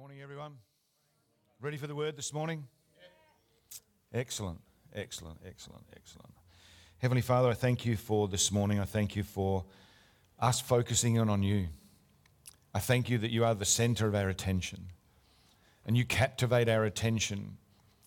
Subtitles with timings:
[0.00, 0.54] Morning, everyone.
[1.60, 2.66] Ready for the word this morning?
[4.14, 4.58] Excellent,
[4.94, 6.32] excellent, excellent, excellent.
[6.96, 8.80] Heavenly Father, I thank you for this morning.
[8.80, 9.66] I thank you for
[10.38, 11.68] us focusing in on you.
[12.72, 14.86] I thank you that you are the center of our attention
[15.84, 17.58] and you captivate our attention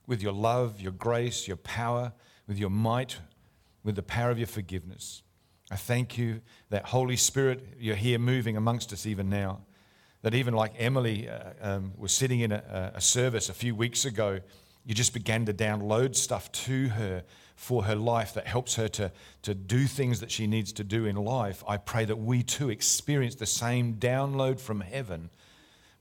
[0.07, 2.11] with your love, your grace, your power,
[2.47, 3.19] with your might,
[3.83, 5.21] with the power of your forgiveness.
[5.69, 6.41] I thank you
[6.71, 9.61] that Holy Spirit, you're here moving amongst us even now
[10.23, 14.05] that even like Emily uh, um, was sitting in a, a service a few weeks
[14.05, 14.39] ago,
[14.85, 17.23] you just began to download stuff to her
[17.55, 19.12] for her life that helps her to,
[19.43, 21.63] to do things that she needs to do in life.
[21.67, 25.29] I pray that we too experience the same download from heaven,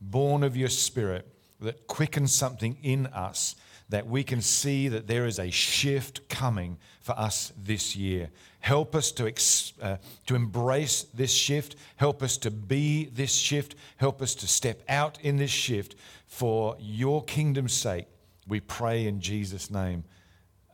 [0.01, 1.29] born of your spirit,
[1.61, 3.55] that quickens something in us
[3.89, 8.31] that we can see that there is a shift coming for us this year.
[8.63, 11.75] Help us to, ex, uh, to embrace this shift.
[11.97, 13.75] Help us to be this shift.
[13.97, 18.07] Help us to step out in this shift for your kingdom's sake.
[18.47, 20.05] We pray in Jesus' name.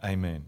[0.05, 0.45] Amen.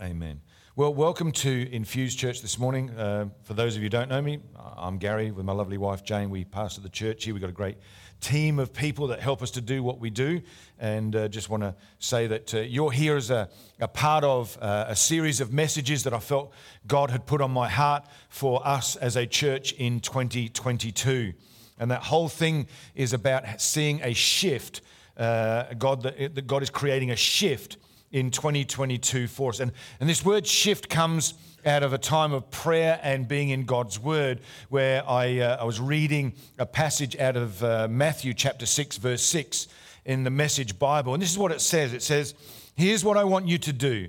[0.00, 0.40] Amen.
[0.74, 2.90] Well, welcome to Infuse Church this morning.
[2.90, 6.02] Uh, for those of you who don't know me, I'm Gary with my lovely wife
[6.02, 6.30] Jane.
[6.30, 7.34] We pastor the church here.
[7.34, 7.76] We've got a great
[8.20, 10.40] team of people that help us to do what we do.
[10.78, 13.48] And uh, just want to say that uh, you're here as a,
[13.80, 16.52] a part of uh, a series of messages that I felt
[16.86, 21.32] God had put on my heart for us as a church in 2022.
[21.78, 24.80] And that whole thing is about seeing a shift.
[25.16, 27.76] Uh, God, that, that God is creating a shift
[28.10, 29.60] in 2022 for us.
[29.60, 31.34] And, and this word shift comes
[31.68, 35.64] out of a time of prayer and being in God's Word, where I, uh, I
[35.64, 39.68] was reading a passage out of uh, Matthew chapter 6, verse 6
[40.06, 41.12] in the Message Bible.
[41.12, 42.34] And this is what it says it says,
[42.74, 44.08] Here's what I want you to do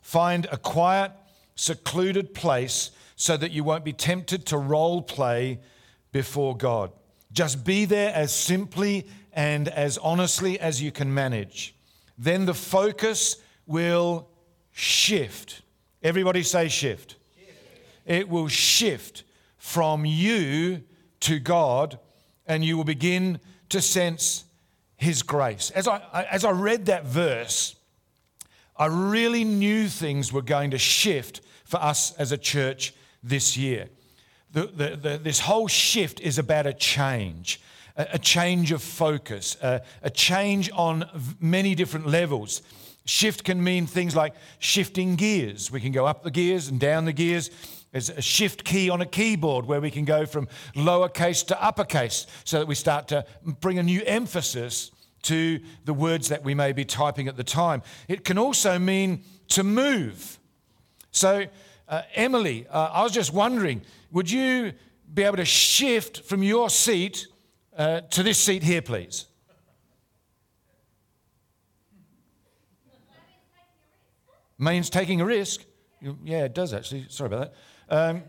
[0.00, 1.12] find a quiet,
[1.56, 5.58] secluded place so that you won't be tempted to role play
[6.12, 6.92] before God.
[7.32, 11.74] Just be there as simply and as honestly as you can manage.
[12.16, 13.36] Then the focus
[13.66, 14.28] will
[14.72, 15.62] shift.
[16.02, 17.16] Everybody say shift.
[17.38, 17.56] shift.
[18.06, 19.24] It will shift
[19.58, 20.82] from you
[21.20, 21.98] to God,
[22.46, 24.44] and you will begin to sense
[24.96, 25.70] His grace.
[25.70, 27.76] As I, as I read that verse,
[28.76, 33.88] I really knew things were going to shift for us as a church this year.
[34.52, 37.60] The, the, the, this whole shift is about a change,
[37.96, 41.04] a, a change of focus, a, a change on
[41.40, 42.62] many different levels.
[43.10, 45.68] Shift can mean things like shifting gears.
[45.68, 47.50] We can go up the gears and down the gears.
[47.90, 52.28] There's a shift key on a keyboard where we can go from lowercase to uppercase
[52.44, 56.72] so that we start to bring a new emphasis to the words that we may
[56.72, 57.82] be typing at the time.
[58.06, 60.38] It can also mean to move.
[61.10, 61.46] So,
[61.88, 63.82] uh, Emily, uh, I was just wondering
[64.12, 64.72] would you
[65.12, 67.26] be able to shift from your seat
[67.76, 69.26] uh, to this seat here, please?
[74.60, 75.64] Means taking a risk.
[76.24, 77.06] Yeah, it does actually.
[77.08, 77.52] Sorry about
[77.88, 77.96] that.
[77.96, 78.22] Um,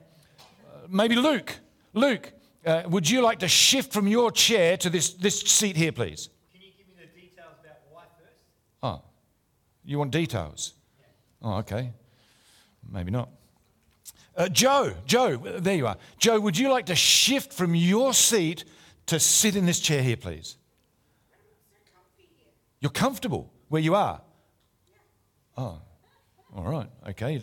[0.90, 1.60] maybe Luke.
[1.94, 2.34] Luke,
[2.66, 6.30] uh, would you like to shift from your chair to this, this seat here, please?
[6.52, 8.44] Can you give me the details about why first?
[8.82, 9.02] Oh,
[9.84, 10.74] you want details?
[11.00, 11.06] Yeah.
[11.42, 11.92] Oh, okay.
[12.90, 13.30] Maybe not.
[14.36, 15.98] Uh, Joe, Joe, there you are.
[16.18, 18.64] Joe, would you like to shift from your seat
[19.08, 20.56] to sit in this chair here, please?
[22.80, 24.22] You're comfortable where you are?
[25.58, 25.82] Oh,
[26.56, 27.42] all right, okay.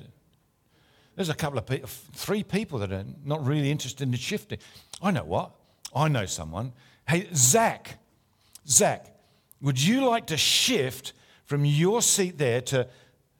[1.16, 4.58] There's a couple of people, three people that are not really interested in shifting.
[5.02, 5.50] I know what.
[5.94, 6.72] I know someone.
[7.08, 7.98] Hey, Zach,
[8.68, 9.06] Zach,
[9.60, 11.14] would you like to shift
[11.44, 12.86] from your seat there to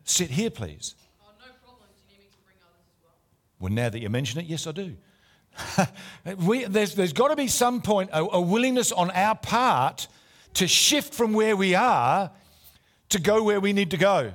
[0.05, 0.95] sit here, please?
[1.21, 1.87] Oh, no problem.
[1.95, 3.13] Do you need me to bring others as well?
[3.61, 4.97] Well, now that you mention it, yes, I do.
[6.47, 10.09] we, there's, there's got to be some point, a, a willingness on our part
[10.55, 12.31] to shift from where we are
[13.11, 14.33] to go where we need to go.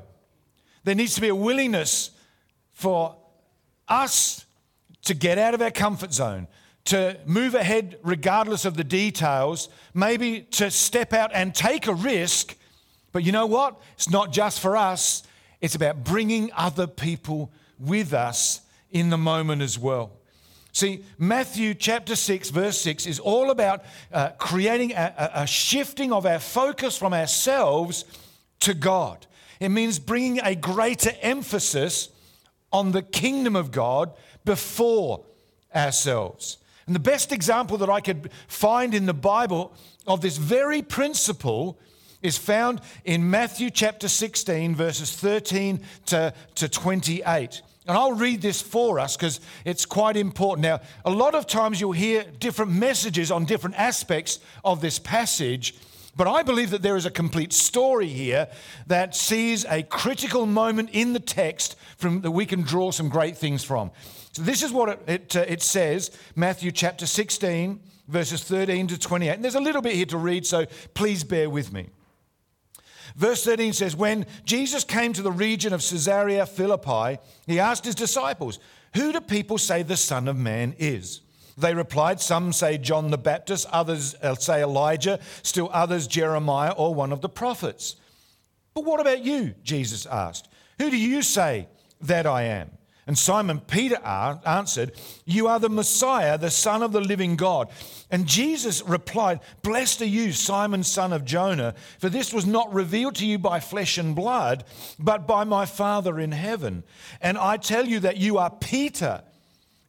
[0.83, 2.11] There needs to be a willingness
[2.73, 3.15] for
[3.87, 4.45] us
[5.03, 6.47] to get out of our comfort zone,
[6.85, 12.55] to move ahead regardless of the details, maybe to step out and take a risk.
[13.11, 13.79] But you know what?
[13.93, 15.23] It's not just for us,
[15.61, 20.11] it's about bringing other people with us in the moment as well.
[20.73, 26.25] See, Matthew chapter 6, verse 6 is all about uh, creating a, a shifting of
[26.25, 28.05] our focus from ourselves
[28.61, 29.27] to God.
[29.63, 32.09] It means bringing a greater emphasis
[32.71, 34.11] on the kingdom of God
[34.45, 35.23] before
[35.73, 36.57] ourselves.
[36.85, 39.73] And the best example that I could find in the Bible
[40.05, 41.79] of this very principle
[42.21, 47.61] is found in Matthew chapter 16, verses 13 to, to 28.
[47.85, 50.63] And I'll read this for us because it's quite important.
[50.63, 55.75] Now, a lot of times you'll hear different messages on different aspects of this passage,
[56.15, 58.47] but I believe that there is a complete story here
[58.87, 63.37] that sees a critical moment in the text from that we can draw some great
[63.37, 63.91] things from.
[64.33, 68.99] So this is what it, it, uh, it says, Matthew chapter 16, verses 13 to
[68.99, 69.33] 28.
[69.33, 71.89] And there's a little bit here to read, so please bear with me.
[73.15, 77.95] Verse 13 says, When Jesus came to the region of Caesarea Philippi, he asked his
[77.95, 78.59] disciples,
[78.95, 81.21] Who do people say the Son of Man is?
[81.57, 86.93] They replied, Some say John the Baptist, others uh, say Elijah, still others Jeremiah or
[86.95, 87.95] one of the prophets.
[88.73, 89.53] But what about you?
[89.63, 90.47] Jesus asked.
[90.79, 91.67] Who do you say
[92.01, 92.71] that I am?
[93.05, 94.93] And Simon Peter answered,
[95.25, 97.69] You are the Messiah, the Son of the living God.
[98.09, 103.15] And Jesus replied, Blessed are you, Simon, son of Jonah, for this was not revealed
[103.15, 104.63] to you by flesh and blood,
[104.97, 106.83] but by my Father in heaven.
[107.19, 109.23] And I tell you that you are Peter.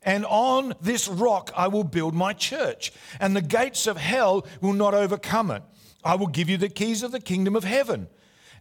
[0.04, 4.74] And on this rock I will build my church, and the gates of hell will
[4.74, 5.62] not overcome it.
[6.04, 8.08] I will give you the keys of the kingdom of heaven.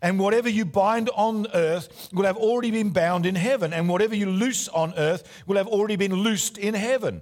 [0.02, 3.72] And whatever you bind on earth will have already been bound in heaven.
[3.72, 7.22] And whatever you loose on earth will have already been loosed in heaven.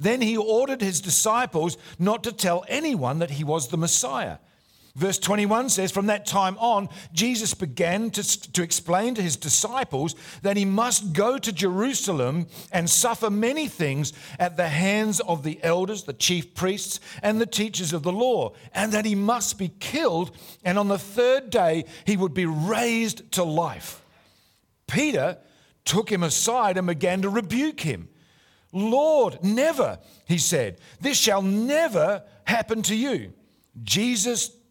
[0.00, 4.38] Then he ordered his disciples not to tell anyone that he was the Messiah.
[4.96, 10.14] Verse 21 says, From that time on, Jesus began to, to explain to his disciples
[10.42, 15.58] that he must go to Jerusalem and suffer many things at the hands of the
[15.64, 19.72] elders, the chief priests, and the teachers of the law, and that he must be
[19.80, 20.30] killed,
[20.64, 24.00] and on the third day he would be raised to life.
[24.86, 25.38] Peter
[25.84, 28.08] took him aside and began to rebuke him.
[28.72, 33.32] Lord, never, he said, this shall never happen to you.
[33.82, 34.52] Jesus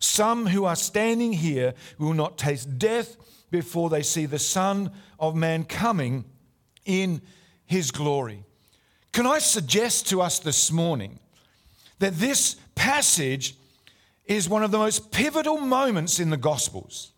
[0.00, 3.16] some who are standing here will not taste death
[3.50, 6.24] before they see the Son of Man coming
[6.84, 7.20] in
[7.66, 8.44] his glory.
[9.12, 11.18] Can I suggest to us this morning
[11.98, 13.54] that this passage
[14.24, 17.12] is one of the most pivotal moments in the Gospels?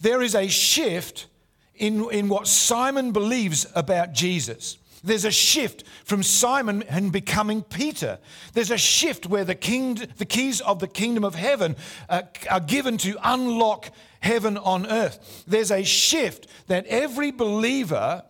[0.00, 1.26] There is a shift
[1.74, 4.76] in, in what Simon believes about Jesus.
[5.04, 8.18] There's a shift from Simon and becoming Peter.
[8.52, 11.76] There's a shift where the, king, the keys of the kingdom of heaven
[12.08, 13.90] uh, are given to unlock
[14.20, 15.44] heaven on earth.
[15.46, 18.22] There's a shift that every believer,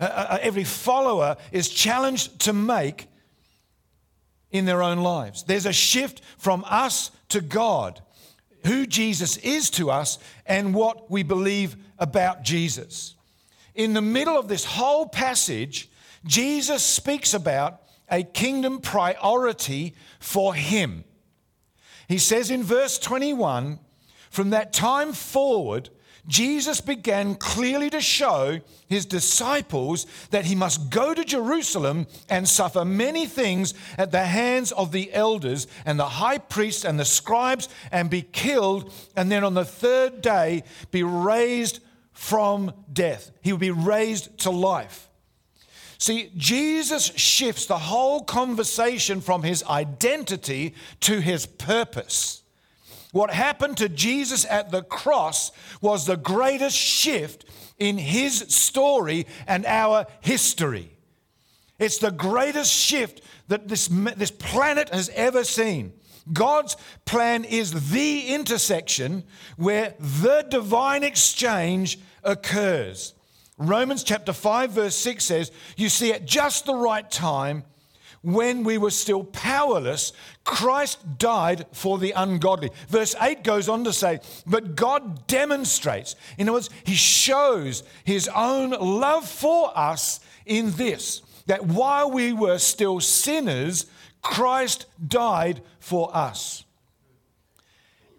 [0.00, 3.06] uh, uh, uh every follower is challenged to make
[4.50, 5.44] in their own lives.
[5.44, 8.00] There's a shift from us to God,
[8.64, 13.14] who Jesus is to us, and what we believe about Jesus.
[13.74, 15.88] In the middle of this whole passage,
[16.24, 21.04] Jesus speaks about a kingdom priority for him.
[22.08, 23.78] He says in verse 21
[24.30, 25.90] from that time forward,
[26.26, 32.84] Jesus began clearly to show his disciples that he must go to Jerusalem and suffer
[32.84, 37.70] many things at the hands of the elders and the high priests and the scribes
[37.90, 41.80] and be killed, and then on the third day be raised
[42.12, 43.30] from death.
[43.40, 45.07] He would be raised to life.
[45.98, 52.42] See, Jesus shifts the whole conversation from his identity to his purpose.
[53.10, 55.50] What happened to Jesus at the cross
[55.80, 57.44] was the greatest shift
[57.78, 60.90] in his story and our history.
[61.80, 65.94] It's the greatest shift that this, this planet has ever seen.
[66.32, 66.76] God's
[67.06, 69.24] plan is the intersection
[69.56, 73.14] where the divine exchange occurs.
[73.58, 77.64] Romans chapter 5, verse 6 says, You see, at just the right time,
[78.22, 80.12] when we were still powerless,
[80.44, 82.70] Christ died for the ungodly.
[82.88, 88.28] Verse 8 goes on to say, But God demonstrates, in other words, He shows His
[88.34, 93.86] own love for us in this, that while we were still sinners,
[94.22, 96.64] Christ died for us.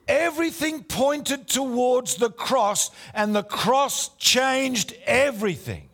[0.09, 5.87] Everything pointed towards the cross, and the cross changed everything.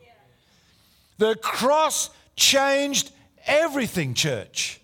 [1.17, 3.12] The cross changed
[3.45, 4.79] everything, church.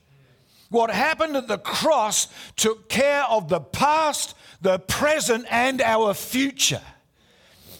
[0.70, 6.82] What happened at the cross took care of the past, the present, and our future.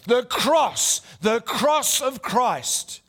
[0.06, 3.01] The cross, the cross of Christ.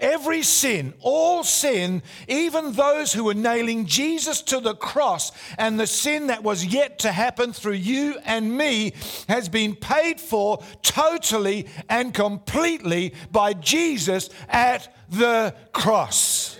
[0.00, 5.86] Every sin, all sin, even those who were nailing Jesus to the cross, and the
[5.86, 8.94] sin that was yet to happen through you and me
[9.28, 16.58] has been paid for totally and completely by Jesus at the cross.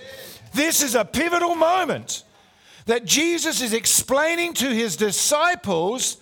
[0.52, 2.24] This is a pivotal moment
[2.86, 6.16] that Jesus is explaining to his disciples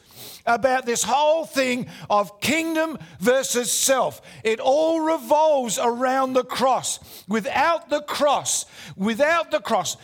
[0.46, 4.20] about this whole thing of kingdom versus self.
[4.44, 6.98] It all revolves around the cross.
[7.28, 8.66] Without the cross,
[8.96, 9.96] without the cross,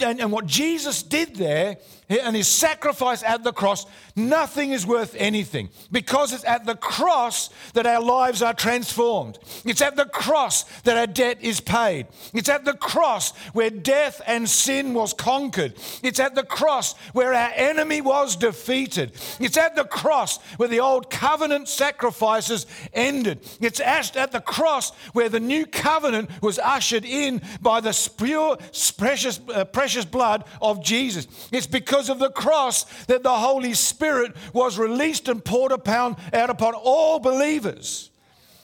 [0.00, 1.76] and, and what Jesus did there
[2.08, 7.50] and his sacrifice at the cross, nothing is worth anything because it's at the cross
[7.74, 9.38] that our lives are transformed.
[9.64, 12.06] It's at the cross that our debt is paid.
[12.34, 15.74] It's at the cross where death and sin was conquered.
[16.02, 19.12] It's at the cross where our enemy was defeated.
[19.40, 23.40] It's at the cross where the old covenant sacrifices ended.
[23.60, 28.58] It's at the cross where the new covenant was ushered in by the pure,
[28.96, 31.26] precious, uh, precious blood of Jesus.
[31.50, 36.50] It's because of the cross that the Holy Spirit was released and poured upon, out
[36.50, 38.10] upon all believers.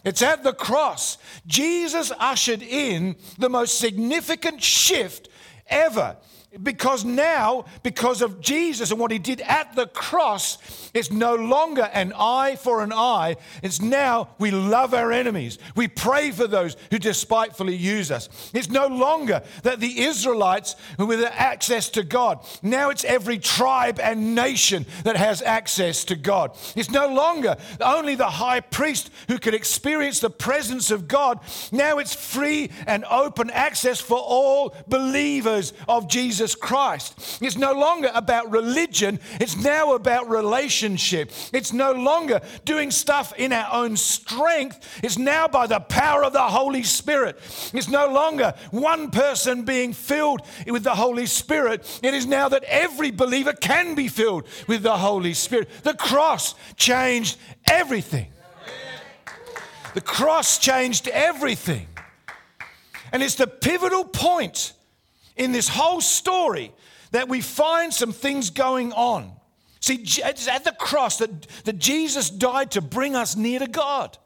[0.04, 1.18] It's at the cross.
[1.46, 5.28] Jesus ushered in the most significant shift
[5.68, 6.16] ever
[6.62, 11.88] because now, because of Jesus and what he did at the cross, it's no longer
[11.92, 13.36] an eye for an eye.
[13.62, 15.58] It's now we love our enemies.
[15.76, 18.50] We pray for those who despitefully use us.
[18.52, 22.44] It's no longer that the Israelites with access to God.
[22.62, 26.56] Now it's every tribe and nation that has access to God.
[26.74, 31.40] It's no longer only the high priest who can experience the presence of God.
[31.72, 37.42] Now it's free and open access for all believers of Jesus Jesus Christ.
[37.42, 41.30] It's no longer about religion, it's now about relationship.
[41.52, 46.32] It's no longer doing stuff in our own strength, it's now by the power of
[46.32, 47.36] the Holy Spirit.
[47.74, 52.64] It's no longer one person being filled with the Holy Spirit, it is now that
[52.64, 55.68] every believer can be filled with the Holy Spirit.
[55.82, 57.36] The cross changed
[57.68, 58.28] everything.
[59.94, 61.86] The cross changed everything.
[63.12, 64.72] And it's the pivotal point
[65.38, 66.72] in this whole story
[67.12, 69.32] that we find some things going on.
[69.80, 74.18] See, it's at the cross that, that Jesus died to bring us near to God.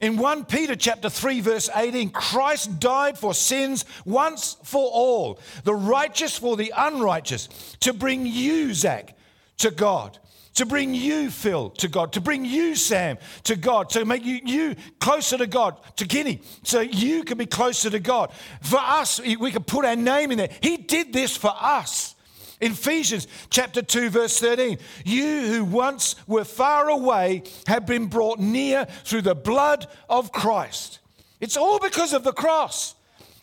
[0.00, 5.74] In 1 Peter chapter 3 verse 18, Christ died for sins once for all, the
[5.74, 7.48] righteous for the unrighteous,
[7.80, 9.16] to bring you, Zach,
[9.58, 10.18] to God
[10.54, 14.40] to bring you, Phil, to God, to bring you, Sam, to God, to make you,
[14.44, 18.32] you closer to God, to Guinea, so you can be closer to God.
[18.62, 20.50] For us, we can put our name in there.
[20.60, 22.14] He did this for us.
[22.60, 28.40] In Ephesians chapter 2, verse 13, you who once were far away have been brought
[28.40, 30.98] near through the blood of Christ.
[31.40, 32.96] It's all because of the cross.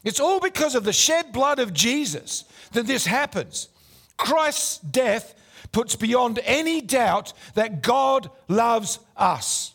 [0.04, 2.44] It's all because of the shed blood of Jesus
[2.74, 3.70] that this happens.
[4.18, 5.34] Christ's death
[5.76, 9.74] puts beyond any doubt that God loves us.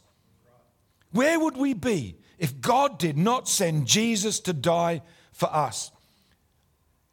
[1.13, 5.03] Where would we be if God did not send Jesus to die
[5.35, 5.91] for us?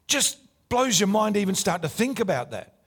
[0.06, 0.38] Just
[0.70, 2.78] blows your mind to even start to think about that.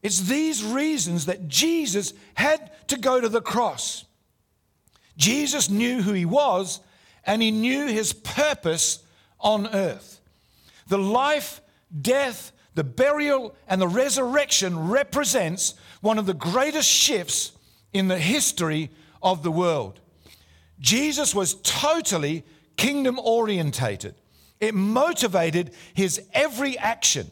[0.00, 4.04] It's these reasons that Jesus had to go to the cross.
[5.16, 6.78] Jesus knew who he was
[7.26, 9.00] and he knew his purpose
[9.40, 10.20] on earth.
[10.86, 11.60] The life,
[12.00, 17.52] death, the burial and the resurrection represents one of the greatest shifts
[17.92, 18.90] in the history
[19.22, 20.00] of the world.
[20.80, 22.44] Jesus was totally
[22.76, 24.14] kingdom orientated.
[24.60, 27.30] It motivated his every action.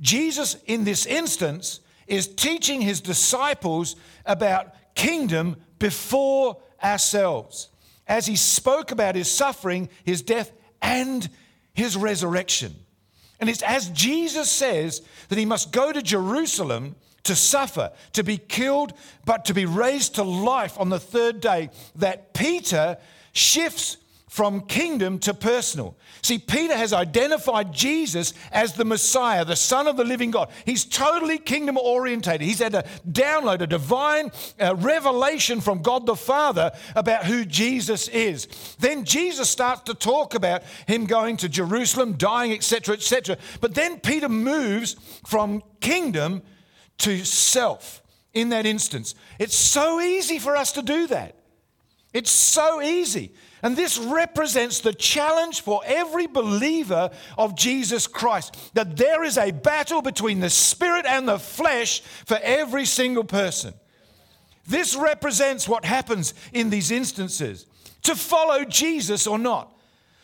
[0.00, 7.68] Jesus, in this instance, is teaching his disciples about kingdom before ourselves
[8.06, 10.52] as he spoke about his suffering, his death,
[10.82, 11.28] and
[11.72, 12.74] his resurrection.
[13.44, 18.38] And it's as Jesus says that he must go to Jerusalem to suffer, to be
[18.38, 18.94] killed,
[19.26, 22.96] but to be raised to life on the third day, that Peter
[23.34, 23.98] shifts
[24.28, 25.96] from kingdom to personal.
[26.22, 30.50] See, Peter has identified Jesus as the Messiah, the Son of the living God.
[30.64, 32.40] He's totally kingdom orientated.
[32.40, 38.08] He's had a download, a divine uh, revelation from God the Father about who Jesus
[38.08, 38.48] is.
[38.80, 43.36] Then Jesus starts to talk about him going to Jerusalem, dying, etc., etc.
[43.60, 46.42] But then Peter moves from kingdom
[46.98, 48.02] to self.
[48.32, 49.14] in that instance.
[49.38, 51.36] It's so easy for us to do that.
[52.12, 53.32] It's so easy.
[53.64, 59.52] And this represents the challenge for every believer of Jesus Christ that there is a
[59.52, 63.72] battle between the spirit and the flesh for every single person.
[64.66, 67.64] This represents what happens in these instances
[68.02, 69.74] to follow Jesus or not,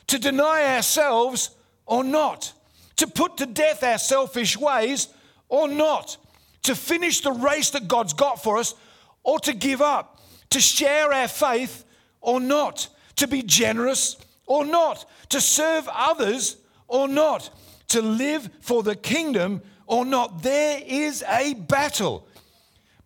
[0.09, 1.49] to deny ourselves
[1.87, 2.52] or not,
[2.97, 5.09] to put to death our selfish ways
[5.49, 6.18] or not,
[6.64, 8.75] to finish the race that God's got for us
[9.23, 10.20] or to give up,
[10.50, 11.87] to share our faith
[12.20, 16.57] or not, to be generous or not, to serve others
[16.88, 17.50] or not,
[17.88, 20.43] to live for the kingdom or not.
[20.43, 22.26] There is a battle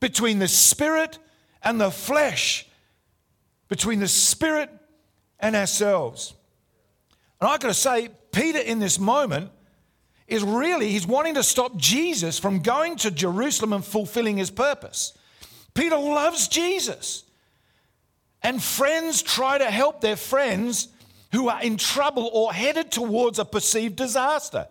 [0.01, 1.19] between the spirit
[1.63, 2.67] and the flesh,
[3.69, 4.71] between the spirit
[5.41, 6.35] and ourselves.
[7.41, 9.51] And I've got to say, Peter in this moment
[10.27, 15.17] is really, he's wanting to stop Jesus from going to Jerusalem and fulfilling his purpose.
[15.75, 17.24] Peter loves Jesus.
[18.45, 20.89] And friends try to help their friends
[21.33, 24.69] who are in trouble or headed towards a perceived disaster.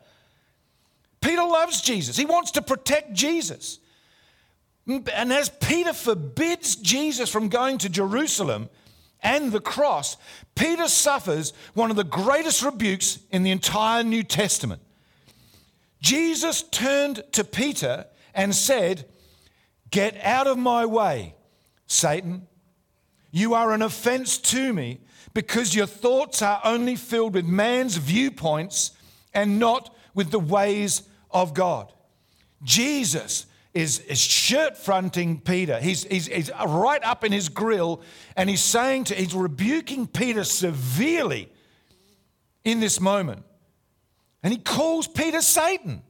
[1.20, 2.15] Peter loves Jesus.
[2.15, 3.80] He wants to protect Jesus.
[4.88, 8.70] And as Peter forbids Jesus from going to Jerusalem
[9.22, 10.18] and the cross,
[10.53, 14.82] Peter suffers one of the greatest rebukes in the entire New Testament.
[16.01, 19.06] Jesus turned to Peter and said,
[19.89, 21.36] Get out of my way,
[21.88, 22.48] Satan.
[23.36, 25.00] You are an offense to me
[25.34, 28.92] because your thoughts are only filled with man's viewpoints
[29.34, 31.92] and not with the ways of God.
[32.62, 35.80] Jesus is, is shirt fronting Peter.
[35.80, 38.04] He's, he's, he's right up in his grill
[38.38, 41.52] and he's saying to, he's rebuking Peter severely
[42.63, 43.44] in this moment.
[44.44, 46.04] And he calls Peter Satan.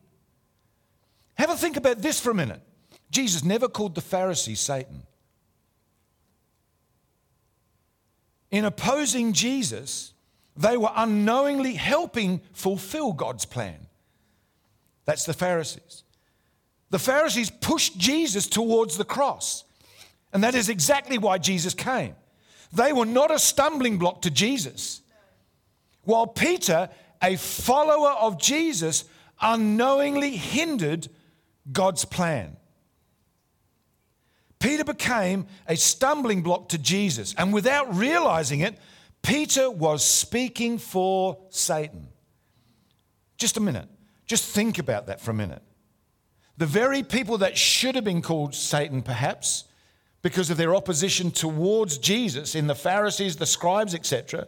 [1.35, 2.61] Have a think about this for a minute.
[3.11, 5.03] Jesus never called the Pharisees Satan.
[8.53, 10.13] In opposing Jesus,
[10.55, 13.87] they were unknowingly helping fulfill God's plan.
[15.05, 16.03] That's the Pharisees.
[16.91, 19.63] The Pharisees pushed Jesus towards the cross.
[20.31, 22.15] And that is exactly why Jesus came.
[22.71, 25.01] They were not a stumbling block to Jesus.
[26.03, 26.89] While Peter,
[27.23, 29.05] a follower of Jesus,
[29.41, 31.07] unknowingly hindered
[31.71, 32.57] God's plan.
[34.63, 37.35] Peter became a stumbling block to Jesus.
[37.37, 38.79] And without realizing it,
[39.21, 42.07] Peter was speaking for Satan.
[43.37, 43.89] Just a minute.
[44.25, 45.61] Just think about that for a minute.
[46.55, 49.65] The very people that should have been called Satan, perhaps,
[50.21, 54.47] because of their opposition towards Jesus in the Pharisees, the scribes, etc.,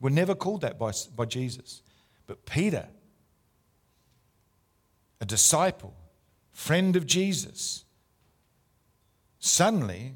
[0.00, 1.82] were never called that by, by Jesus.
[2.26, 2.88] But Peter,
[5.20, 5.94] a disciple,
[6.50, 7.84] friend of Jesus,
[9.42, 10.14] suddenly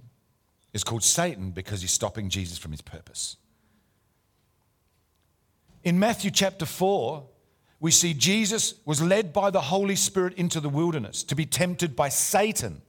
[0.73, 3.37] is called Satan because he's stopping Jesus from his purpose.
[5.83, 7.25] In Matthew chapter 4,
[7.81, 11.97] we see Jesus was led by the Holy Spirit into the wilderness to be tempted
[11.97, 12.83] by Satan.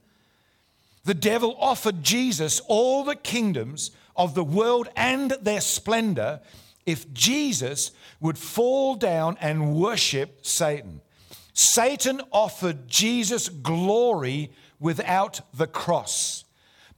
[1.04, 6.40] The devil offered Jesus all the kingdoms of the world and their splendor
[6.86, 11.00] if Jesus would fall down and worship Satan.
[11.52, 16.44] Satan offered Jesus glory without the cross,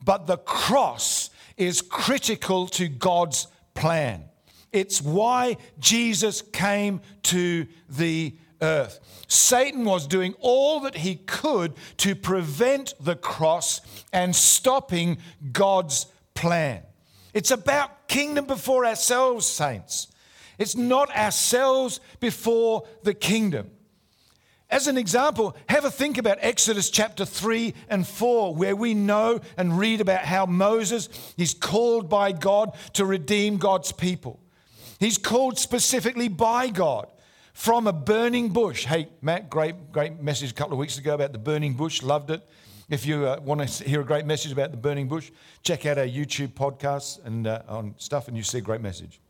[0.04, 4.24] but the cross is critical to God's plan.
[4.72, 9.00] It's why Jesus came to the earth.
[9.26, 13.80] Satan was doing all that he could to prevent the cross
[14.12, 15.18] and stopping
[15.52, 16.82] God's plan.
[17.32, 20.08] It's about kingdom before ourselves, saints.
[20.58, 23.70] It's not ourselves before the kingdom.
[24.70, 29.40] As an example, have a think about Exodus chapter 3 and 4, where we know
[29.56, 34.38] and read about how Moses is called by God to redeem God's people.
[35.00, 37.10] He's called specifically by God
[37.52, 38.84] from a burning bush.
[38.84, 42.02] Hey, Matt, great, great message a couple of weeks ago about the burning bush.
[42.02, 42.46] Loved it.
[42.88, 45.30] If you uh, want to hear a great message about the burning bush,
[45.62, 49.20] check out our YouTube podcasts and uh, on stuff, and you see a great message.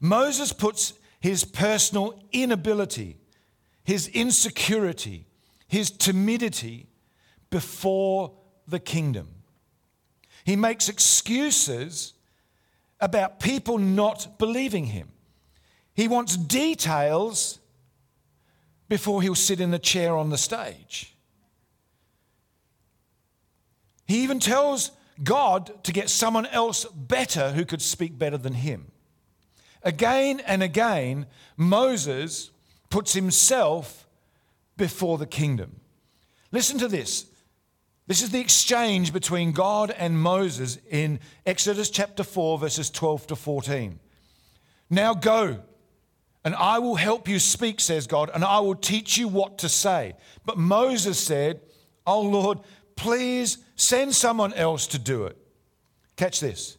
[0.00, 3.18] Moses puts his personal inability,
[3.90, 5.26] his insecurity,
[5.66, 6.86] his timidity
[7.50, 8.30] before
[8.68, 9.26] the kingdom.
[10.44, 12.12] He makes excuses
[13.00, 15.08] about people not believing him.
[15.92, 17.58] He wants details
[18.88, 21.16] before he'll sit in the chair on the stage.
[24.06, 28.92] He even tells God to get someone else better who could speak better than him.
[29.82, 31.26] Again and again,
[31.56, 32.52] Moses
[32.90, 34.06] puts himself
[34.76, 35.80] before the kingdom.
[36.52, 37.26] Listen to this
[38.06, 43.36] This is the exchange between God and Moses in Exodus chapter 4, verses 12 to
[43.36, 44.00] 14.
[44.90, 45.60] Now go,
[46.44, 49.68] and I will help you speak, says God, and I will teach you what to
[49.68, 50.14] say.
[50.44, 51.60] But Moses said,
[52.06, 52.58] Oh Lord,
[52.96, 55.36] please send someone else to do it.
[56.16, 56.76] Catch this.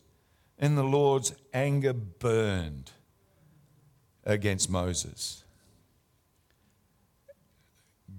[0.60, 2.91] And the Lord's anger burned
[4.24, 5.40] against Moses.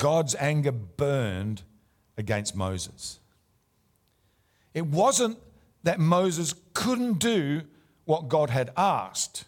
[0.02, 1.62] God's anger burned
[2.16, 3.20] against Moses.
[4.74, 5.38] It wasn't
[5.84, 7.62] that Moses couldn't do
[8.04, 9.44] what God had asked,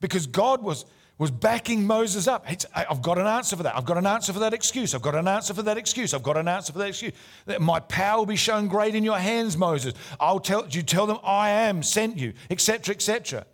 [0.00, 0.86] because God was,
[1.18, 2.50] was backing Moses up.
[2.50, 3.76] It's, I've got an answer for that.
[3.76, 4.92] I've got an answer for that excuse.
[4.92, 6.14] I've got an answer for that excuse.
[6.14, 7.12] I've got an answer for that excuse.
[7.60, 9.94] My power will be shown great in your hands, Moses.
[10.18, 13.46] I'll tell you tell them I am sent you, etc., etc.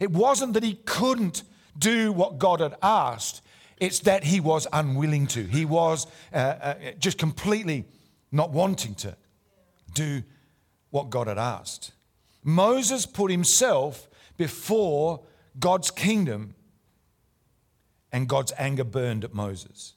[0.00, 1.44] It wasn't that he couldn't
[1.78, 3.40] do what God had asked.
[3.78, 5.44] It's that he was unwilling to.
[5.44, 7.86] He was uh, uh, just completely
[8.30, 9.16] not wanting to
[9.92, 10.22] do
[10.90, 11.92] what God had asked.
[12.42, 15.24] Moses put himself before
[15.58, 16.54] God's kingdom,
[18.12, 19.94] and God's anger burned at Moses.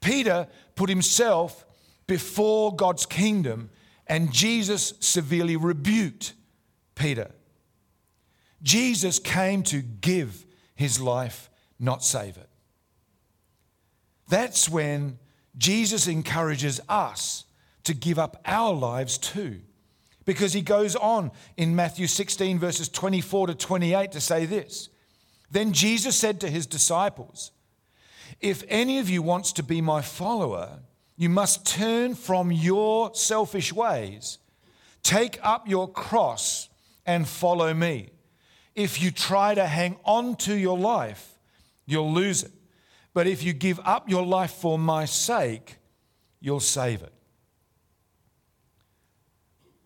[0.00, 1.66] Peter put himself
[2.06, 3.70] before God's kingdom,
[4.06, 6.32] and Jesus severely rebuked
[6.94, 7.30] Peter.
[8.62, 12.48] Jesus came to give his life, not save it.
[14.30, 15.18] That's when
[15.58, 17.44] Jesus encourages us
[17.82, 19.60] to give up our lives too.
[20.24, 24.88] Because he goes on in Matthew 16, verses 24 to 28, to say this
[25.50, 27.50] Then Jesus said to his disciples,
[28.40, 30.78] If any of you wants to be my follower,
[31.16, 34.38] you must turn from your selfish ways,
[35.02, 36.68] take up your cross,
[37.04, 38.10] and follow me.
[38.76, 41.36] If you try to hang on to your life,
[41.84, 42.52] you'll lose it.
[43.12, 45.76] But if you give up your life for my sake,
[46.40, 47.12] you'll save it.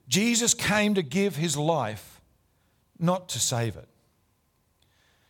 [0.09, 2.21] Jesus came to give his life,
[2.99, 3.89] not to save it.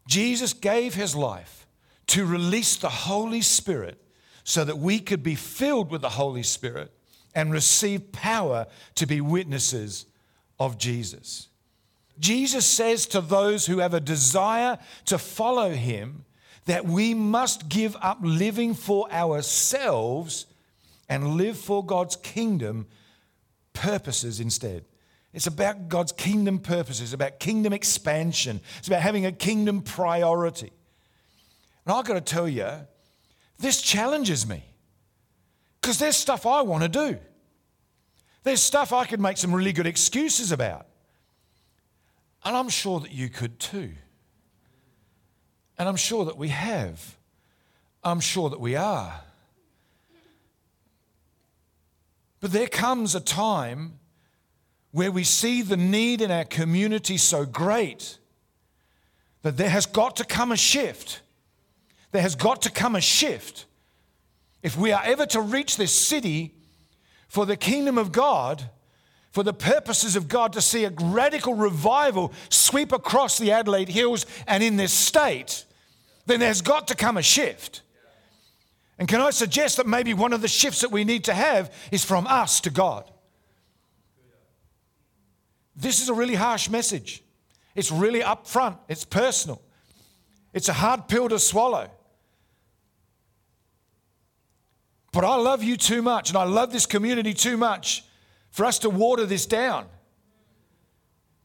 [0.07, 1.67] Jesus gave his life
[2.09, 4.01] to release the Holy Spirit
[4.43, 6.93] so that we could be filled with the Holy Spirit
[7.35, 10.07] and receive power to be witnesses
[10.59, 11.49] of Jesus.
[12.19, 16.25] Jesus says to those who have a desire to follow him
[16.67, 20.47] that we must give up living for ourselves
[21.09, 22.87] and live for God's kingdom
[23.73, 24.85] purposes instead.
[25.33, 30.73] It's about God's kingdom purposes, about kingdom expansion, it's about having a kingdom priority.
[31.85, 32.69] And I've got to tell you,
[33.59, 34.65] this challenges me
[35.81, 37.19] because there's stuff I want to do.
[38.43, 40.87] There's stuff I could make some really good excuses about.
[42.45, 43.93] And I'm sure that you could too.
[45.79, 47.17] And I'm sure that we have.
[48.03, 49.21] I'm sure that we are.
[52.41, 53.99] But there comes a time
[54.93, 58.19] where we see the need in our community so great
[59.43, 61.21] that there has got to come a shift.
[62.13, 63.65] There has got to come a shift.
[64.63, 66.55] If we are ever to reach this city
[67.29, 68.71] for the kingdom of God,
[69.35, 74.27] for the purposes of God to see a radical revival sweep across the Adelaide Hills
[74.47, 75.65] and in this state,
[76.25, 77.83] then there's got to come a shift.
[78.97, 81.75] And can I suggest that maybe one of the shifts that we need to have
[81.91, 83.11] is from us to God?
[85.75, 87.21] This is a really harsh message.
[87.75, 89.61] It's really upfront, it's personal,
[90.53, 91.91] it's a hard pill to swallow.
[95.11, 98.05] But I love you too much, and I love this community too much
[98.55, 99.85] for us to water this down.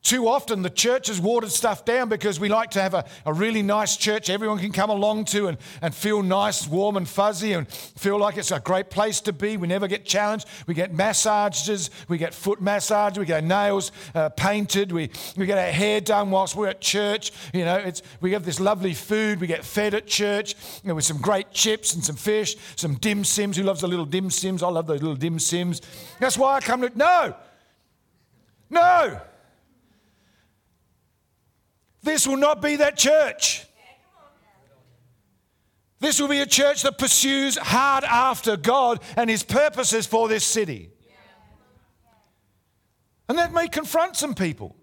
[0.01, 3.33] Too often, the church has watered stuff down because we like to have a, a
[3.33, 7.51] really nice church everyone can come along to and, and feel nice, warm, and fuzzy
[7.51, 9.57] and feel like it's a great place to be.
[9.57, 10.47] We never get challenged.
[10.67, 15.45] We get massages, we get foot massage, we get our nails uh, painted, we, we
[15.45, 17.33] get our hair done whilst we're at church.
[17.53, 20.95] You know, it's, we have this lovely food, we get fed at church you know,
[20.95, 23.57] with some great chips and some fish, some dim sims.
[23.57, 24.63] Who loves the little dim sims?
[24.63, 25.81] I love those little dim sims.
[26.21, 26.97] That's why I come to.
[26.97, 27.35] No!
[28.69, 29.21] No!
[32.01, 33.65] This will not be that church.
[35.99, 40.45] This will be a church that pursues hard after God and His purposes for this
[40.45, 40.91] city.
[43.27, 44.75] And that may confront some people.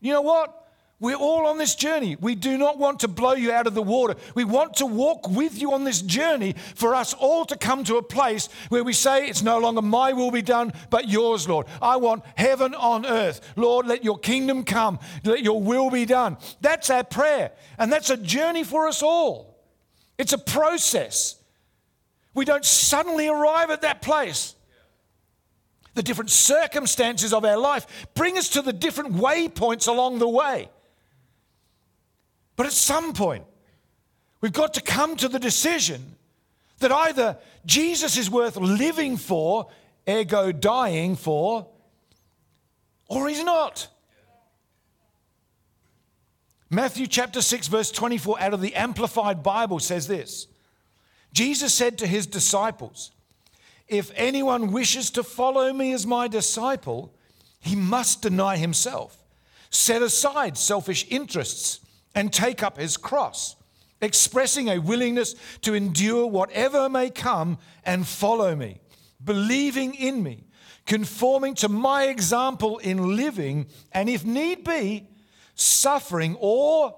[0.00, 0.57] You know what?
[1.00, 2.16] We're all on this journey.
[2.20, 4.16] We do not want to blow you out of the water.
[4.34, 7.98] We want to walk with you on this journey for us all to come to
[7.98, 11.66] a place where we say, It's no longer my will be done, but yours, Lord.
[11.80, 13.40] I want heaven on earth.
[13.54, 14.98] Lord, let your kingdom come.
[15.22, 16.36] Let your will be done.
[16.60, 17.52] That's our prayer.
[17.78, 19.56] And that's a journey for us all.
[20.18, 21.36] It's a process.
[22.34, 24.56] We don't suddenly arrive at that place.
[25.94, 30.70] The different circumstances of our life bring us to the different waypoints along the way.
[32.58, 33.44] But at some point,
[34.40, 36.16] we've got to come to the decision
[36.80, 39.68] that either Jesus is worth living for,
[40.08, 41.68] ergo dying for,
[43.06, 43.86] or he's not.
[46.68, 50.48] Matthew chapter 6, verse 24 out of the Amplified Bible says this
[51.32, 53.12] Jesus said to his disciples,
[53.86, 57.14] If anyone wishes to follow me as my disciple,
[57.60, 59.16] he must deny himself,
[59.70, 61.78] set aside selfish interests,
[62.14, 63.56] and take up his cross,
[64.00, 68.80] expressing a willingness to endure whatever may come and follow me,
[69.22, 70.44] believing in me,
[70.86, 75.08] conforming to my example in living, and if need be,
[75.54, 76.96] suffering or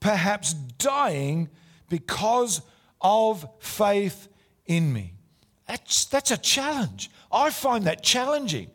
[0.00, 1.48] perhaps dying
[1.88, 2.62] because
[3.00, 4.28] of faith
[4.66, 5.12] in me.
[5.66, 7.10] That's, that's a challenge.
[7.30, 8.70] I find that challenging.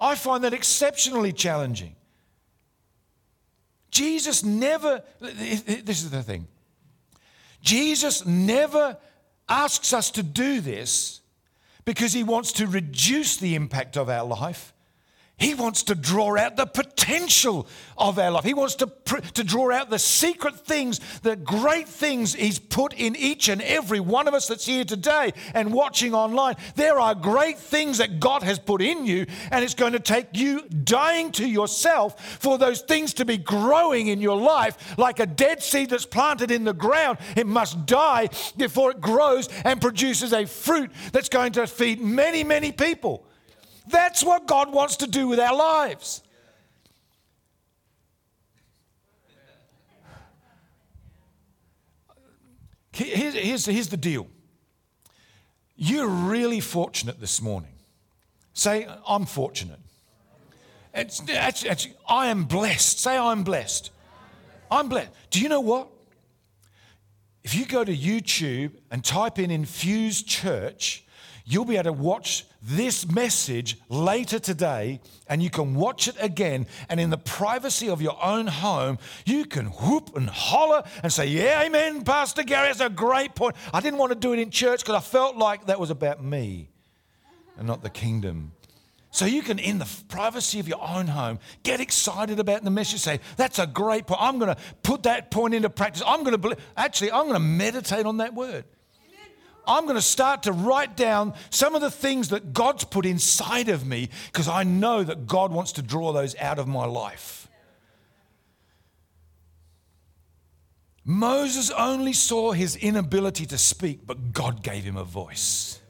[0.00, 1.96] I find that exceptionally challenging.
[3.92, 6.48] Jesus never, this is the thing.
[7.60, 8.96] Jesus never
[9.48, 11.20] asks us to do this
[11.84, 14.71] because he wants to reduce the impact of our life.
[15.38, 17.66] He wants to draw out the potential
[17.98, 18.44] of our life.
[18.44, 18.86] He wants to,
[19.34, 23.98] to draw out the secret things, the great things He's put in each and every
[23.98, 26.54] one of us that's here today and watching online.
[26.76, 30.28] There are great things that God has put in you, and it's going to take
[30.32, 35.26] you dying to yourself for those things to be growing in your life like a
[35.26, 37.18] dead seed that's planted in the ground.
[37.36, 42.44] It must die before it grows and produces a fruit that's going to feed many,
[42.44, 43.26] many people.
[43.88, 46.22] That's what God wants to do with our lives.
[52.92, 54.26] Here's, here's, here's the deal.
[55.76, 57.72] You're really fortunate this morning.
[58.52, 59.80] Say, I'm fortunate.
[60.94, 63.00] It's, it's, it's, I am blessed.
[63.00, 63.90] Say, I'm blessed.
[64.70, 65.10] I'm blessed.
[65.30, 65.88] Do you know what?
[67.42, 71.04] If you go to YouTube and type in Infused Church,
[71.44, 76.66] you'll be able to watch this message later today and you can watch it again.
[76.88, 81.26] And in the privacy of your own home, you can whoop and holler and say,
[81.26, 83.56] Yeah, amen, Pastor Gary, that's a great point.
[83.72, 86.22] I didn't want to do it in church because I felt like that was about
[86.22, 86.68] me
[87.56, 88.52] and not the kingdom.
[89.12, 93.00] So you can, in the privacy of your own home, get excited about the message.
[93.00, 94.22] Say, that's a great point.
[94.22, 96.02] I'm going to put that point into practice.
[96.06, 96.58] I'm going to, believe.
[96.78, 98.64] actually, I'm going to meditate on that word.
[99.66, 103.68] I'm going to start to write down some of the things that God's put inside
[103.68, 107.48] of me because I know that God wants to draw those out of my life.
[111.04, 115.80] Moses only saw his inability to speak, but God gave him a voice.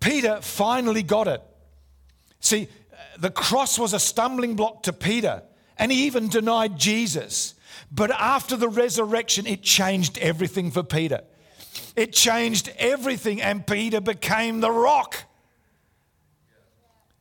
[0.00, 1.42] Peter finally got it.
[2.40, 2.68] See,
[3.18, 5.42] the cross was a stumbling block to Peter,
[5.78, 7.54] and he even denied Jesus.
[7.90, 11.22] But after the resurrection, it changed everything for Peter.
[11.96, 15.24] It changed everything, and Peter became the rock.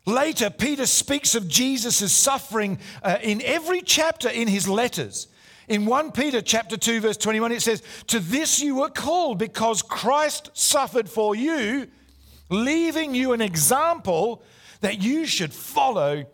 [0.05, 5.27] Later, Peter speaks of Jesus' suffering uh, in every chapter in his letters.
[5.67, 9.81] In 1 Peter chapter 2 verse 21 it says, "To this you were called because
[9.81, 11.87] Christ suffered for you,
[12.49, 14.43] leaving you an example
[14.81, 16.25] that you should follow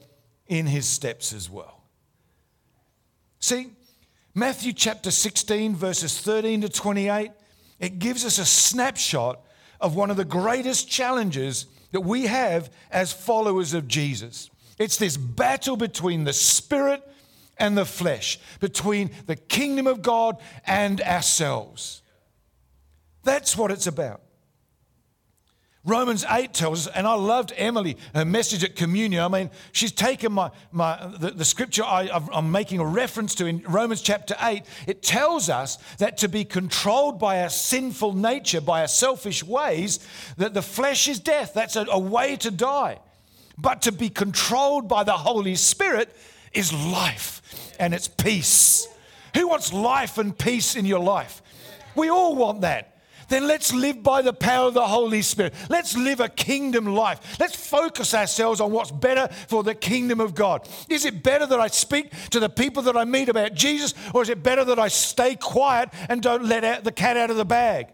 [0.48, 1.84] in his steps as well."
[3.40, 3.68] See,
[4.34, 7.32] Matthew chapter 16 verses 13 to 28
[7.80, 9.42] it gives us a snapshot
[9.80, 14.50] of one of the greatest challenges that we have as followers of Jesus.
[14.78, 17.02] It's this battle between the spirit
[17.58, 22.02] and the flesh, between the kingdom of God and ourselves.
[23.24, 24.22] That's what it's about.
[25.88, 29.24] Romans 8 tells us, and I loved Emily, her message at communion.
[29.24, 33.46] I mean, she's taken my, my, the, the scripture I, I'm making a reference to
[33.46, 34.64] in Romans chapter 8.
[34.86, 40.06] It tells us that to be controlled by our sinful nature, by our selfish ways,
[40.36, 41.54] that the flesh is death.
[41.54, 43.00] That's a, a way to die.
[43.58, 46.14] But to be controlled by the Holy Spirit
[46.52, 47.42] is life
[47.80, 48.90] and it's peace.
[49.36, 51.42] Who wants life and peace in your life?
[51.96, 52.97] We all want that
[53.30, 55.54] then let's live by the power of the Holy Spirit.
[55.70, 57.38] Let's live a kingdom life.
[57.40, 60.68] Let's focus ourselves on what's better for the kingdom of God.
[60.90, 64.22] Is it better that I speak to the people that I meet about Jesus, or
[64.22, 67.38] is it better that I stay quiet and don't let out the cat out of
[67.38, 67.88] the bag?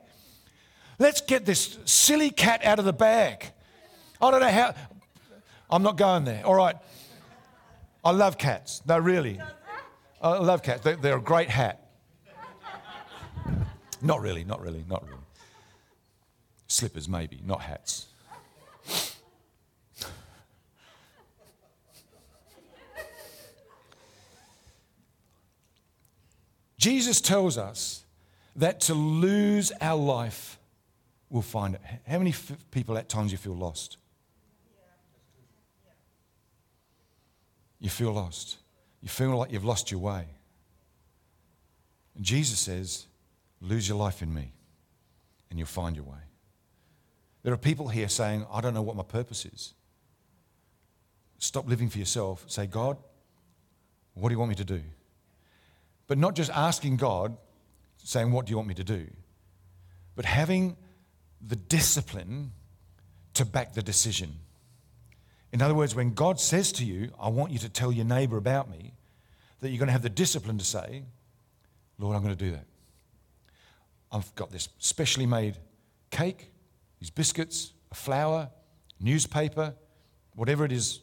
[0.99, 3.51] Let's get this silly cat out of the bag.
[4.21, 4.75] I don't know how.
[5.69, 6.45] I'm not going there.
[6.45, 6.75] All right.
[8.05, 8.81] I love cats.
[8.85, 9.39] No, really.
[10.21, 10.81] I love cats.
[10.83, 11.79] They're, a great hat.
[14.01, 15.22] Not really, not really, not really.
[16.73, 18.07] Slippers, maybe, not hats.
[26.79, 28.03] Jesus tells us
[28.55, 30.57] that to lose our life,
[31.29, 31.81] we'll find it.
[32.07, 33.97] How many f- people at times you feel lost?
[37.79, 38.57] You feel lost.
[38.99, 40.25] You feel like you've lost your way.
[42.15, 43.05] And Jesus says,
[43.61, 44.53] Lose your life in me,
[45.51, 46.32] and you'll find your way.
[47.43, 49.73] There are people here saying, I don't know what my purpose is.
[51.37, 52.45] Stop living for yourself.
[52.47, 52.97] Say, God,
[54.13, 54.81] what do you want me to do?
[56.07, 57.35] But not just asking God,
[57.97, 59.07] saying, What do you want me to do?
[60.15, 60.77] But having
[61.45, 62.51] the discipline
[63.33, 64.35] to back the decision.
[65.51, 68.37] In other words, when God says to you, I want you to tell your neighbor
[68.37, 68.93] about me,
[69.59, 71.03] that you're going to have the discipline to say,
[71.97, 72.65] Lord, I'm going to do that.
[74.11, 75.57] I've got this specially made
[76.11, 76.51] cake,
[77.03, 78.49] these biscuits, a flour,
[78.97, 79.75] newspaper,
[80.35, 81.01] whatever it is,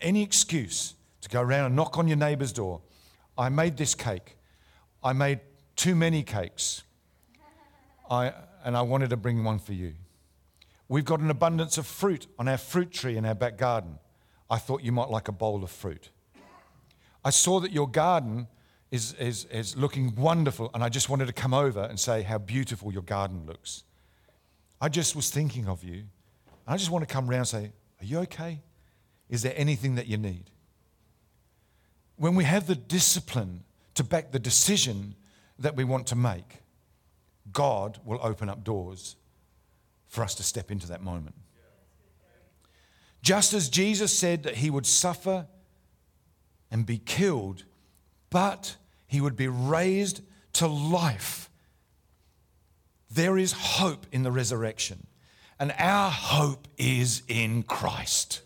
[0.00, 2.80] any excuse to go around and knock on your neighbor's door.
[3.36, 4.38] I made this cake.
[5.02, 5.40] I made
[5.76, 6.82] too many cakes.
[8.10, 8.32] I,
[8.64, 9.92] and I wanted to bring one for you.
[10.88, 13.98] We've got an abundance of fruit on our fruit tree in our back garden.
[14.48, 16.08] I thought you might like a bowl of fruit.
[17.22, 18.46] I saw that your garden
[18.90, 22.38] is, is, is looking wonderful, and I just wanted to come over and say how
[22.38, 23.84] beautiful your garden looks.
[24.84, 26.02] I just was thinking of you.
[26.66, 28.60] I just want to come around and say, Are you okay?
[29.30, 30.50] Is there anything that you need?
[32.16, 35.14] When we have the discipline to back the decision
[35.58, 36.60] that we want to make,
[37.50, 39.16] God will open up doors
[40.06, 41.36] for us to step into that moment.
[43.22, 45.46] Just as Jesus said that he would suffer
[46.70, 47.64] and be killed,
[48.28, 50.20] but he would be raised
[50.52, 51.48] to life.
[53.14, 55.06] There is hope in the resurrection,
[55.60, 58.42] and our hope is in Christ.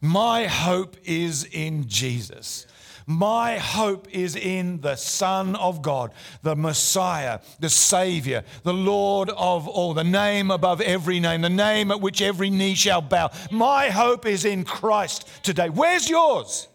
[0.00, 2.66] My hope is in Jesus.
[3.06, 9.68] My hope is in the Son of God, the Messiah, the Savior, the Lord of
[9.68, 13.30] all, the name above every name, the name at which every knee shall bow.
[13.50, 15.68] My hope is in Christ today.
[15.68, 16.66] Where's yours?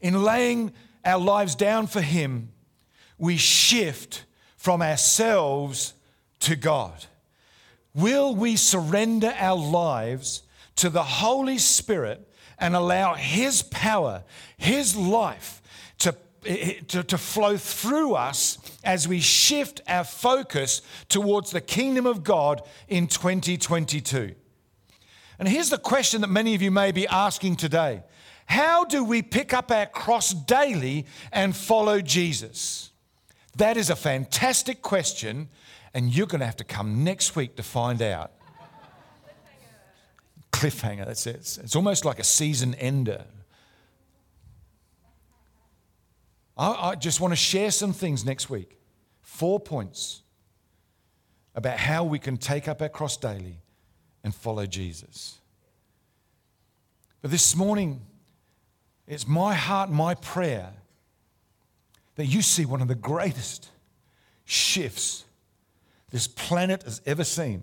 [0.00, 0.72] In laying
[1.06, 2.50] our lives down for Him,
[3.16, 4.24] we shift
[4.56, 5.94] from ourselves
[6.40, 7.06] to God.
[7.94, 10.42] Will we surrender our lives
[10.76, 14.24] to the Holy Spirit and allow His power,
[14.58, 15.62] His life
[15.98, 16.14] to,
[16.88, 22.60] to, to flow through us as we shift our focus towards the kingdom of God
[22.88, 24.34] in 2022?
[25.38, 28.02] And here's the question that many of you may be asking today
[28.46, 32.90] How do we pick up our cross daily and follow Jesus?
[33.56, 35.48] That is a fantastic question,
[35.92, 38.32] and you're going to have to come next week to find out.
[40.52, 41.58] Cliffhanger, that's it.
[41.62, 43.24] It's almost like a season ender.
[46.56, 48.78] I, I just want to share some things next week.
[49.22, 50.22] Four points
[51.54, 53.60] about how we can take up our cross daily
[54.22, 55.38] and follow Jesus.
[57.22, 58.00] But this morning,
[59.06, 60.72] it's my heart, my prayer
[62.16, 63.70] that you see one of the greatest
[64.44, 65.24] shifts
[66.10, 67.62] this planet has ever seen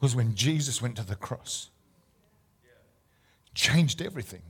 [0.00, 1.70] was when Jesus went to the cross.
[3.54, 4.42] Changed everything.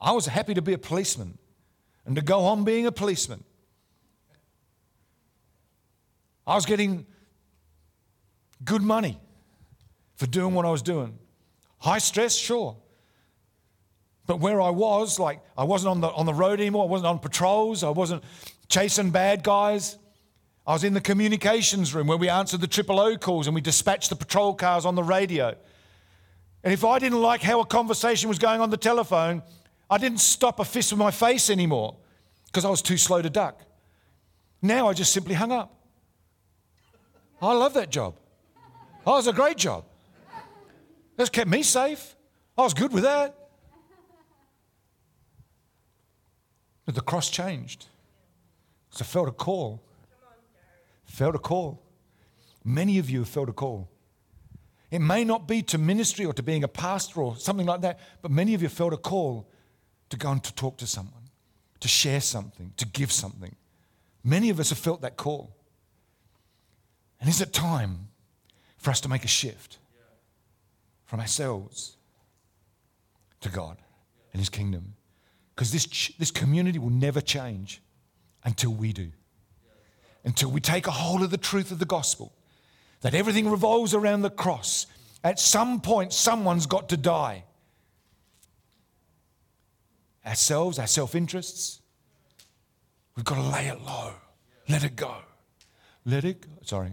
[0.00, 1.38] I was happy to be a policeman
[2.04, 3.42] and to go on being a policeman.
[6.46, 7.06] I was getting
[8.64, 9.18] good money
[10.16, 11.18] for doing what I was doing.
[11.78, 12.76] High stress, sure.
[14.26, 16.84] But where I was, like, I wasn't on the, on the road anymore.
[16.84, 17.84] I wasn't on patrols.
[17.84, 18.24] I wasn't
[18.68, 19.98] chasing bad guys.
[20.66, 23.60] I was in the communications room where we answered the triple O calls and we
[23.60, 25.54] dispatched the patrol cars on the radio.
[26.62, 29.42] And if I didn't like how a conversation was going on the telephone,
[29.90, 31.96] I didn't stop a fist with my face anymore
[32.46, 33.60] because I was too slow to duck.
[34.62, 35.76] Now I just simply hung up.
[37.42, 38.16] I love that job.
[39.06, 39.84] Oh, it was a great job.
[41.16, 42.16] That's kept me safe.
[42.56, 43.36] I was good with that.
[46.84, 47.86] But the cross changed.
[48.90, 49.82] So I felt a call.
[51.04, 51.82] Felt a call.
[52.64, 53.88] Many of you have felt a call.
[54.90, 57.98] It may not be to ministry or to being a pastor or something like that,
[58.22, 59.48] but many of you felt a call
[60.10, 61.30] to go and to talk to someone,
[61.80, 63.56] to share something, to give something.
[64.22, 65.54] Many of us have felt that call.
[67.20, 68.08] And is it time
[68.76, 69.78] for us to make a shift
[71.06, 71.96] from ourselves
[73.40, 73.78] to God
[74.32, 74.94] and His kingdom?
[75.54, 77.80] Because this, ch- this community will never change
[78.44, 79.10] until we do.
[80.24, 82.32] Until we take a hold of the truth of the gospel,
[83.02, 84.86] that everything revolves around the cross.
[85.22, 87.44] At some point, someone's got to die.
[90.26, 91.80] ourselves, our self interests.
[93.14, 94.14] We've got to lay it low.
[94.68, 95.16] Let it go.
[96.04, 96.48] Let it go.
[96.62, 96.92] Sorry.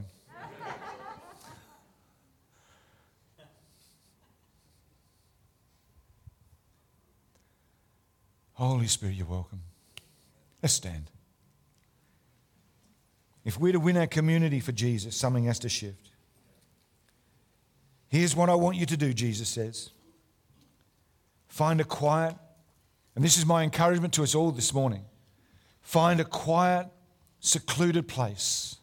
[8.68, 9.62] Holy Spirit, you're welcome.
[10.62, 11.10] Let's stand.
[13.44, 16.10] If we're to win our community for Jesus, something has to shift.
[18.08, 19.90] Here's what I want you to do, Jesus says.
[21.48, 22.36] Find a quiet,
[23.16, 25.06] and this is my encouragement to us all this morning.
[25.82, 26.88] Find a quiet,
[27.40, 28.76] secluded place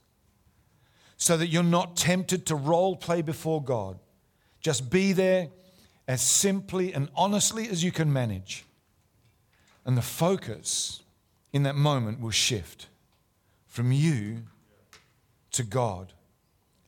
[1.16, 3.99] so that you're not tempted to role play before God.
[4.61, 5.51] Just be there
[6.09, 8.64] as simply and honestly as you can manage.
[9.89, 11.03] And the focus
[11.51, 12.89] in that moment will shift
[13.66, 14.43] from you
[15.53, 16.12] to God,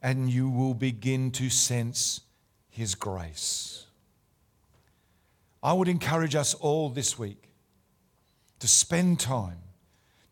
[0.03, 2.21] and you will begin to sense
[2.69, 3.87] His grace.
[5.63, 7.49] I would encourage us all this week
[8.59, 9.63] to spend time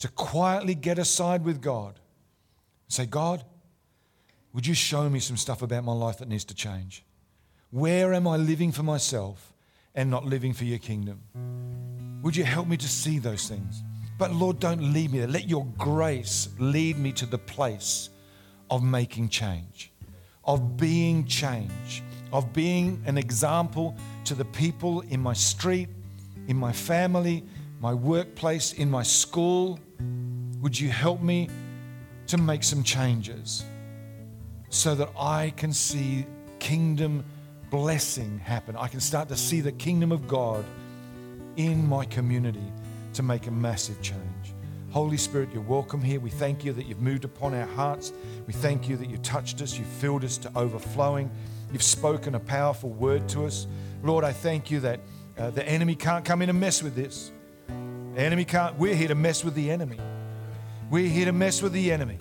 [0.00, 3.44] to quietly get aside with God and say, God,
[4.52, 7.02] would you show me some stuff about my life that needs to change?
[7.70, 9.54] Where am I living for myself
[9.94, 11.22] and not living for your kingdom?
[12.22, 13.82] Would you help me to see those things?
[14.18, 15.28] But Lord, don't leave me there.
[15.28, 18.10] Let your grace lead me to the place
[18.70, 19.92] of making change,
[20.44, 22.02] of being change,
[22.32, 25.88] of being an example to the people in my street,
[26.48, 27.44] in my family,
[27.80, 29.78] my workplace, in my school.
[30.60, 31.48] Would you help me
[32.26, 33.64] to make some changes
[34.70, 36.26] so that I can see
[36.58, 37.24] kingdom
[37.70, 38.74] blessing happen?
[38.76, 40.64] I can start to see the kingdom of God
[41.59, 42.72] in my community
[43.12, 44.54] to make a massive change.
[44.90, 46.20] Holy Spirit, you're welcome here.
[46.20, 48.12] We thank you that you've moved upon our hearts.
[48.46, 51.30] We thank you that you touched us, you filled us to overflowing.
[51.72, 53.66] You've spoken a powerful word to us.
[54.02, 55.00] Lord, I thank you that
[55.36, 57.32] uh, the enemy can't come in and mess with this.
[57.66, 59.98] The enemy can't, we're here to mess with the enemy.
[60.90, 62.18] We're here to mess with the enemy.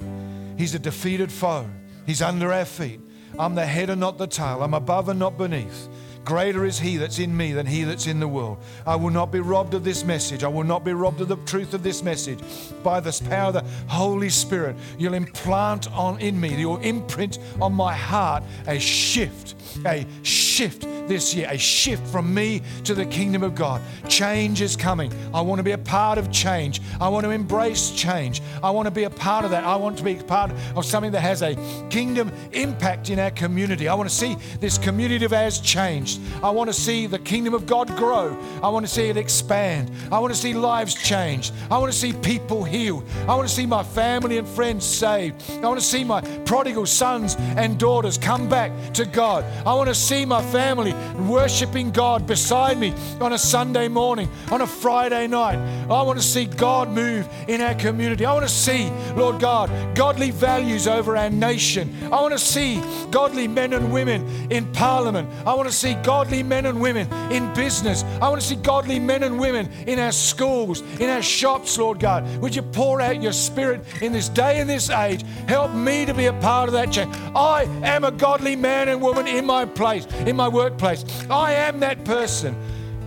[0.58, 1.70] He's a defeated foe,
[2.06, 3.00] he's under our feet.
[3.40, 5.88] I'm the head and not the tail, I'm above and not beneath.
[6.28, 8.58] Greater is he that's in me than he that's in the world.
[8.86, 10.44] I will not be robbed of this message.
[10.44, 12.40] I will not be robbed of the truth of this message.
[12.84, 17.72] By the power of the Holy Spirit, you'll implant on in me, you'll imprint on
[17.72, 19.56] my heart a shift,
[19.86, 23.82] a shift this year, a shift from me to the kingdom of God.
[24.08, 25.12] Change is coming.
[25.34, 26.82] I want to be a part of change.
[27.00, 28.42] I want to embrace change.
[28.62, 29.64] I want to be a part of that.
[29.64, 31.56] I want to be part of something that has a
[31.90, 33.88] kingdom impact in our community.
[33.88, 36.20] I want to see this community of ours changed.
[36.44, 38.38] I want to see the kingdom of God grow.
[38.62, 39.92] I want to see it expand.
[40.12, 41.54] I want to see lives changed.
[41.72, 43.04] I want to see people healed.
[43.28, 45.44] I want to see my family and friends saved.
[45.52, 49.44] I want to see my prodigal sons and daughters come back to God.
[49.66, 50.94] I want to see my family
[51.28, 55.58] worshiping God beside me on a Sunday morning, on a Friday night.
[55.90, 58.26] I want to see God move in our community.
[58.26, 61.94] I want to see, Lord God, godly values over our nation.
[62.06, 62.82] I want to see
[63.12, 65.30] godly men and women in parliament.
[65.46, 68.04] I want to see godly men and women in business.
[68.22, 72.00] I want to see godly men and women in our schools, in our shops, Lord
[72.00, 72.26] God.
[72.40, 75.24] Would you pour out your spirit in this day and this age?
[75.48, 77.16] Help me to be a part of that change.
[77.36, 80.87] I am a godly man and woman in my place, in my workplace.
[81.30, 82.56] I am that person.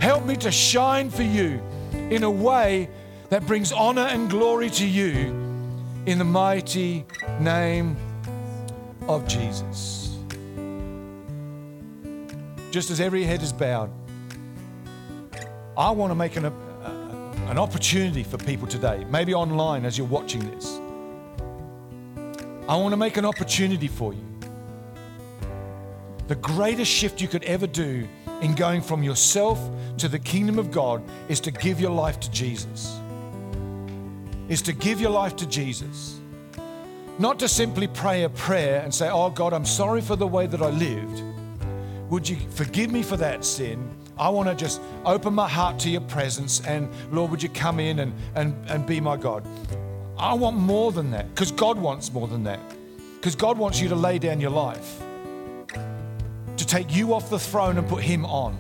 [0.01, 1.63] Help me to shine for you
[1.93, 2.89] in a way
[3.31, 5.29] that brings honor and glory to you
[6.07, 7.05] in the mighty
[7.39, 7.97] name
[9.09, 10.19] of Jesus.
[12.71, 13.91] Just as every head is bowed,
[15.77, 20.49] I want to make an, an opportunity for people today, maybe online as you're watching
[20.51, 20.79] this.
[22.69, 24.30] I want to make an opportunity for you.
[26.31, 28.07] The greatest shift you could ever do
[28.41, 29.59] in going from yourself
[29.99, 33.01] to the kingdom of God is to give your life to Jesus.
[34.49, 36.21] Is to give your life to Jesus.
[37.19, 40.47] Not to simply pray a prayer and say, Oh God, I'm sorry for the way
[40.47, 41.21] that I lived.
[42.11, 43.91] Would you forgive me for that sin?
[44.17, 47.81] I want to just open my heart to your presence and Lord, would you come
[47.81, 49.45] in and, and, and be my God?
[50.17, 52.61] I want more than that because God wants more than that.
[53.17, 55.03] Because God wants you to lay down your life,
[56.61, 58.55] to take you off the throne and put Him on.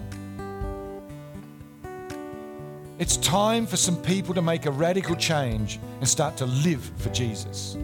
[2.99, 7.11] It's time for some people to make a radical change and start to live for
[7.11, 7.75] Jesus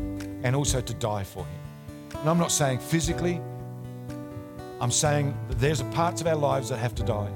[0.43, 2.19] and also to die for Him.
[2.21, 3.43] And I'm not saying physically,
[4.81, 7.31] I'm saying that there's parts of our lives that have to die.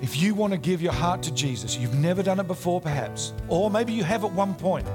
[0.00, 3.34] If you want to give your heart to Jesus, you've never done it before, perhaps,
[3.48, 4.86] or maybe you have at one point,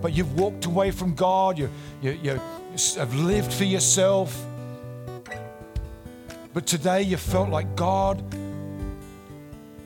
[0.00, 1.68] but you've walked away from God, you,
[2.00, 2.40] you, you
[2.96, 4.46] have lived for yourself,
[6.52, 8.22] but today you felt like God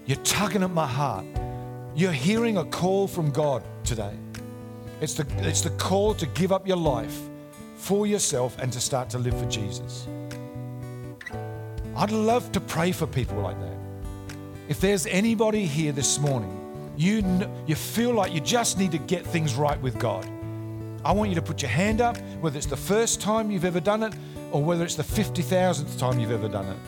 [0.07, 1.27] You're tugging at my heart.
[1.97, 4.15] You're hearing a call from God today.
[5.01, 7.19] It's the, it's the call to give up your life
[7.77, 10.07] for yourself and to start to live for Jesus.
[11.97, 13.77] I'd love to pray for people like that.
[14.69, 17.25] If there's anybody here this morning, you,
[17.67, 20.25] you feel like you just need to get things right with God,
[21.05, 23.81] I want you to put your hand up, whether it's the first time you've ever
[23.81, 24.15] done it
[24.57, 26.79] or whether it's the 50,000th time you've ever done it.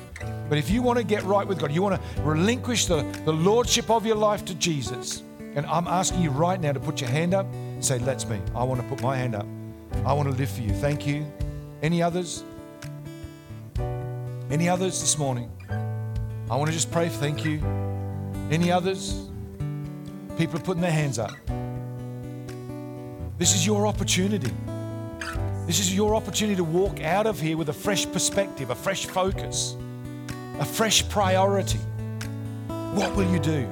[0.48, 3.32] But if you want to get right with God, you want to relinquish the, the
[3.32, 5.22] lordship of your life to Jesus,
[5.54, 8.40] and I'm asking you right now to put your hand up and say, That's me.
[8.54, 9.44] I want to put my hand up.
[10.06, 10.70] I want to live for you.
[10.70, 11.30] Thank you.
[11.82, 12.42] Any others?
[14.50, 15.52] Any others this morning?
[16.50, 17.60] I want to just pray, thank you.
[18.50, 19.28] Any others?
[20.38, 21.32] People are putting their hands up.
[23.36, 24.52] This is your opportunity.
[25.68, 29.04] This is your opportunity to walk out of here with a fresh perspective, a fresh
[29.04, 29.76] focus,
[30.58, 31.78] a fresh priority.
[32.94, 33.64] What will you do?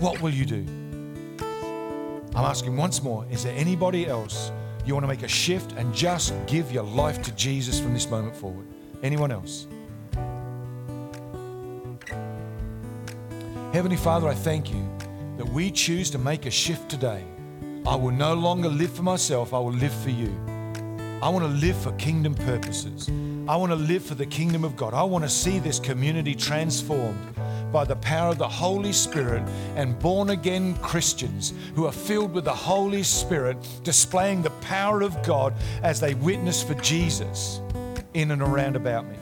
[0.00, 0.66] What will you do?
[2.34, 4.50] I'm asking once more is there anybody else
[4.84, 8.10] you want to make a shift and just give your life to Jesus from this
[8.10, 8.66] moment forward?
[9.00, 9.68] Anyone else?
[13.72, 14.84] Heavenly Father, I thank you
[15.36, 17.22] that we choose to make a shift today.
[17.86, 20.47] I will no longer live for myself, I will live for you.
[21.20, 23.10] I want to live for kingdom purposes.
[23.48, 24.94] I want to live for the kingdom of God.
[24.94, 27.34] I want to see this community transformed
[27.72, 29.42] by the power of the Holy Spirit
[29.74, 35.20] and born again Christians who are filled with the Holy Spirit, displaying the power of
[35.24, 37.60] God as they witness for Jesus
[38.14, 39.16] in and around about me.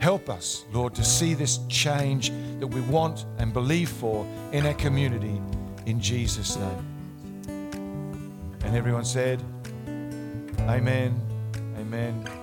[0.00, 2.30] Help us, Lord, to see this change
[2.60, 5.40] that we want and believe for in our community
[5.86, 6.92] in Jesus' name.
[8.64, 9.42] And everyone said,
[10.68, 11.20] Amen,
[11.76, 12.41] Amen.